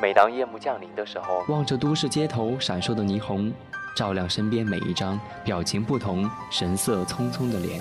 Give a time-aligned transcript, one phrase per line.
[0.00, 3.52] 每当夜幕降临的时候，望着都市街头闪烁的霓虹，
[3.96, 7.80] 照亮身边每一张表情不同、神色匆匆的脸；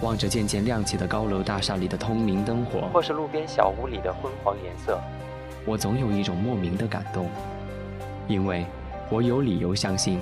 [0.00, 4.98] 望着渐渐亮起的高楼大厦里的通明灯火，或是路边小屋里的昏黄颜色，
[5.66, 7.28] 我总有一种莫名的感动，
[8.26, 8.64] 因为
[9.10, 10.18] 我有理由相信，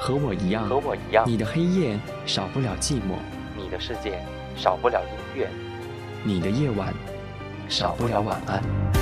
[0.00, 1.96] 和我一样，和我一样，你的黑夜
[2.26, 3.14] 少不了寂寞，
[3.56, 4.18] 你的世界
[4.56, 5.48] 少不了音乐，
[6.24, 6.92] 你的夜晚
[7.68, 8.97] 少不了晚安。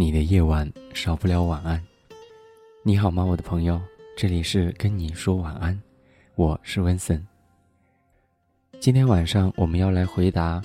[0.00, 1.78] 你的夜晚少不了晚安。
[2.82, 3.78] 你好吗，我的朋友？
[4.16, 5.78] 这里是跟你说晚安，
[6.36, 7.22] 我是温森。
[8.80, 10.62] 今天晚上我们要来回答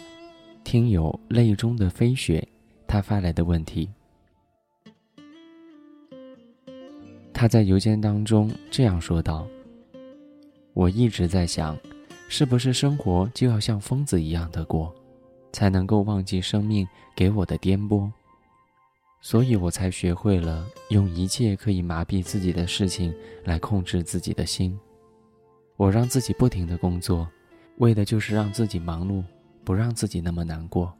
[0.64, 2.48] 听友泪中的飞雪
[2.88, 3.90] 他发来的问题。
[7.34, 9.46] 他在邮件当中这样说道
[10.72, 11.78] ：“我一直在想，
[12.30, 14.96] 是不是生活就要像疯子一样的过，
[15.52, 18.10] 才能够忘记生命给我的颠簸？”
[19.26, 23.12] 所以我才学会了用一切可以麻痹自己的事情
[23.44, 24.80] 来控制自己的心。
[25.78, 27.28] 我让自己不停的工作，
[27.78, 29.24] 为的就是让自己忙碌，
[29.64, 30.96] 不让自己那么难过。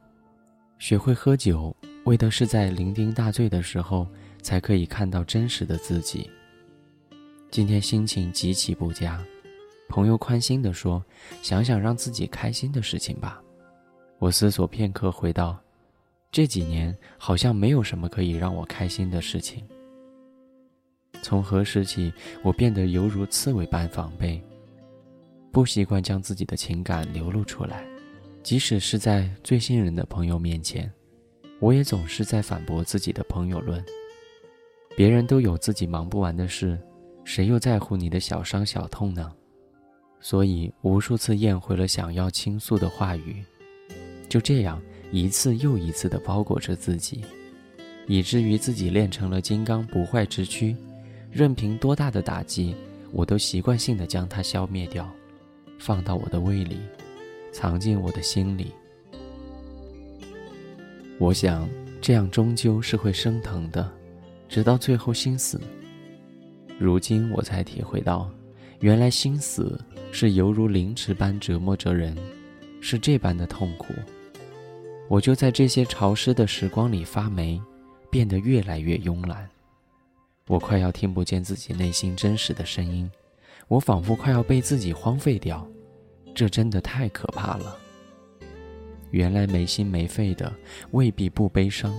[0.80, 1.72] 学会喝酒，
[2.04, 4.04] 为的是在酩酊大醉的时候
[4.42, 6.28] 才可以看到真实的自己。
[7.48, 9.24] 今天心情极其不佳，
[9.88, 11.00] 朋友宽心地说
[11.42, 13.40] ：“想想让自己开心的事情吧。”
[14.18, 15.56] 我思索片刻，回道。
[16.30, 19.64] 这几年好像没有什么可以让我开心的事情。
[21.22, 24.42] 从何时起，我变得犹如刺猬般防备，
[25.50, 27.84] 不习惯将自己的情感流露出来，
[28.42, 30.92] 即使是在最信任的朋友面前，
[31.58, 33.82] 我也总是在反驳自己的朋友论。
[34.94, 36.78] 别人都有自己忙不完的事，
[37.24, 39.32] 谁又在乎你的小伤小痛呢？
[40.20, 43.42] 所以无数次咽回了想要倾诉的话语，
[44.28, 44.80] 就这样。
[45.12, 47.22] 一次又一次地包裹着自己，
[48.06, 50.76] 以至于自己练成了金刚不坏之躯，
[51.30, 52.74] 任凭多大的打击，
[53.12, 55.10] 我都习惯性地将它消灭掉，
[55.78, 56.80] 放到我的胃里，
[57.52, 58.72] 藏进我的心里。
[61.18, 61.68] 我想
[62.00, 63.90] 这样终究是会生疼的，
[64.48, 65.60] 直到最后心死。
[66.78, 68.30] 如今我才体会到，
[68.80, 69.80] 原来心死
[70.12, 72.14] 是犹如凌迟般折磨着人，
[72.82, 73.94] 是这般的痛苦。
[75.08, 77.60] 我就在这些潮湿的时光里发霉，
[78.10, 79.48] 变得越来越慵懒。
[80.48, 83.10] 我快要听不见自己内心真实的声音，
[83.68, 85.66] 我仿佛快要被自己荒废掉。
[86.34, 87.76] 这真的太可怕了。
[89.10, 90.52] 原来没心没肺的
[90.90, 91.94] 未必不悲伤。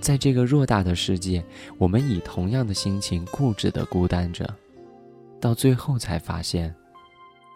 [0.00, 1.42] 在这个偌大的世界，
[1.78, 4.44] 我们以同样的心情固执地孤单着，
[5.40, 6.74] 到最后才发现，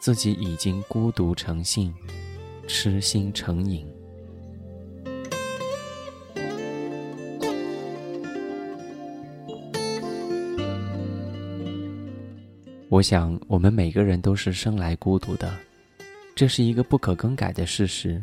[0.01, 1.93] 自己已经孤独成性，
[2.67, 3.88] 痴心成瘾。
[12.91, 15.55] 我想，我们每个人都是生来孤独的，
[16.35, 18.23] 这是一个不可更改的事实。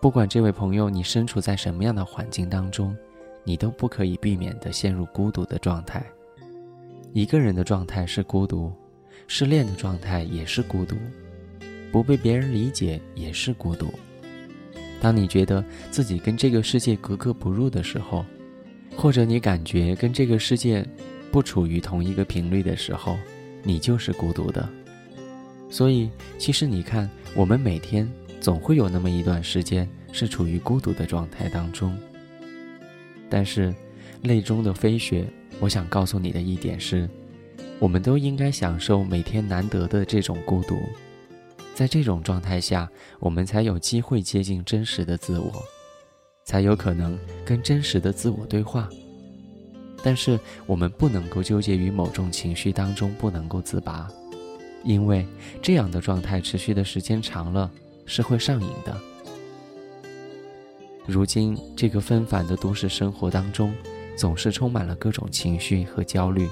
[0.00, 2.96] 不管这位朋友你身处在什么样的环境当中，
[3.44, 6.04] 你都不可以避免的陷入孤独的状态。
[7.12, 8.72] 一个人的状态是孤独，
[9.28, 10.96] 失恋的状态也是孤独，
[11.92, 13.94] 不被别人理解也是孤独。
[15.00, 18.24] 当你觉得自己跟这个世界格格不入的时候，
[18.96, 20.84] 或者你感觉跟这个世界
[21.30, 23.16] 不处于同一个频率的时候，
[23.62, 24.68] 你就是孤独的，
[25.70, 31.96] 所以其实你看，我们每天总会有那么一段时间是处于孤独的状态当中。
[33.30, 33.74] 但是，
[34.22, 35.26] 泪中的飞雪，
[35.60, 37.08] 我想告诉你的一点是，
[37.78, 40.78] 我们都应该享受每天难得的这种孤独，
[41.74, 42.90] 在这种状态下，
[43.20, 45.52] 我们才有机会接近真实的自我，
[46.44, 48.88] 才有可能跟真实的自我对话。
[50.02, 54.08] 但是我们不能够纠结于某种情绪当中不能够自拔，
[54.82, 55.26] 因为
[55.62, 57.70] 这样的状态持续的时间长了
[58.04, 58.96] 是会上瘾的。
[61.06, 63.74] 如今这个纷繁的都市生活当中，
[64.16, 66.48] 总是充满了各种情绪和焦虑，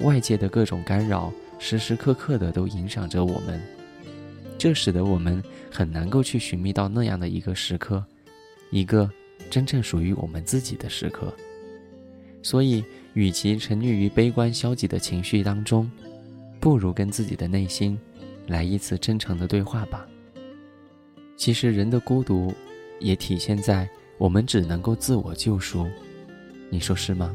[0.00, 3.60] 外界的各种干扰时时刻刻的都影响着我们，
[4.56, 8.02] 这使得我们很难够去寻觅到那样的一个时刻，
[8.70, 9.10] 一个
[9.50, 11.30] 真正属于我们自己的时刻。
[12.42, 12.84] 所以，
[13.14, 15.90] 与其沉溺于悲观消极的情绪当中，
[16.58, 17.98] 不如跟自己的内心
[18.46, 20.06] 来一次真诚的对话吧。
[21.36, 22.52] 其实，人的孤独
[22.98, 23.88] 也体现在
[24.18, 25.86] 我们只能够自我救赎，
[26.68, 27.34] 你说是吗？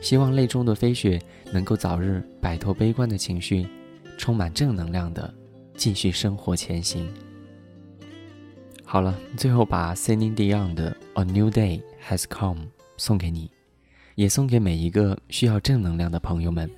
[0.00, 1.18] 希望泪中的飞雪
[1.50, 3.66] 能够早日摆脱悲观的情绪，
[4.18, 5.32] 充满正能量的
[5.76, 7.08] 继续生活前行。
[8.84, 12.60] 好了，最后把 Celine Dion 的《A New Day Has Come》
[12.98, 13.50] 送给你，
[14.14, 16.70] 也送给每一个需要正能量的朋友们。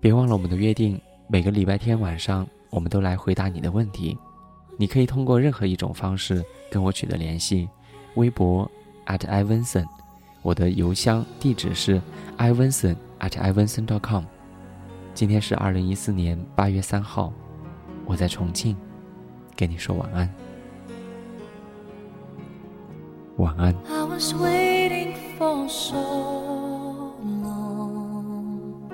[0.00, 4.16] 别忘了我们的约定，每个礼拜天晚上我们都来回答你的问题。
[4.78, 7.68] 你可以通过任何一种方式跟我取得联系，
[8.14, 8.70] 微博
[9.06, 9.86] at ivenson，
[10.42, 12.00] 我的邮箱地址是
[12.38, 14.24] ivenson at ivenson.com。
[15.12, 17.30] 今天是二零一四年八月三号，
[18.06, 18.74] 我在重庆，
[19.54, 20.49] 跟你说晚安。
[23.40, 23.74] 晚安。
[23.88, 25.96] I was waiting for so
[27.24, 28.90] long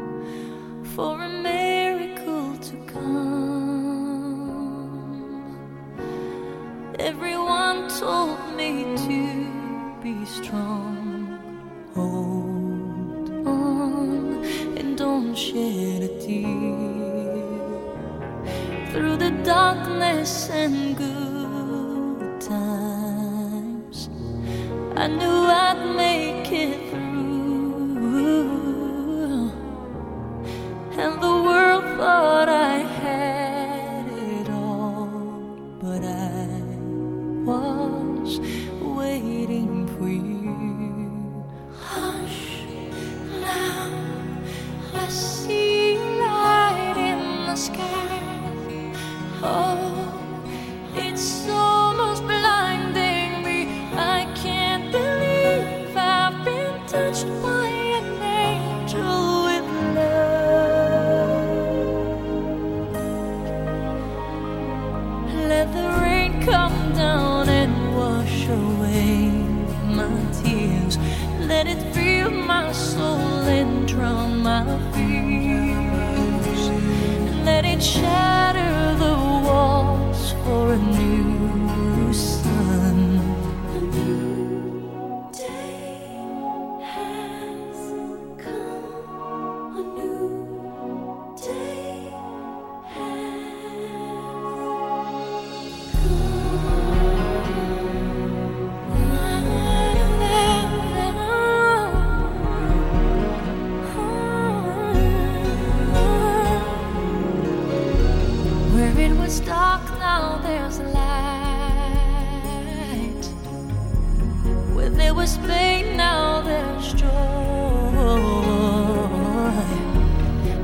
[0.95, 3.27] for a miracle to come.
[6.99, 9.21] Everyone told me to
[10.03, 11.39] be strong.
[11.95, 14.45] Hold on
[14.79, 16.87] and don't shed a tear
[18.93, 21.26] through the darkness and good
[24.99, 26.86] I knew I'd make it
[57.17, 57.56] touched by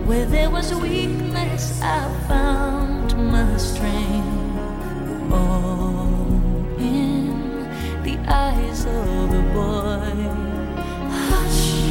[0.06, 5.32] Where there was weakness, I found my strength.
[5.32, 6.16] All
[6.78, 7.68] in
[8.02, 10.28] the eyes of a boy.
[11.28, 11.84] Hush,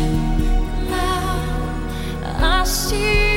[0.90, 3.31] now I see